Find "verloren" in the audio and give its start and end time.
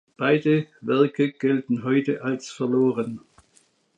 2.49-3.21